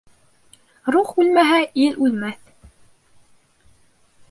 [0.95, 2.51] Рух үлмәһә, ил үлмәҫ.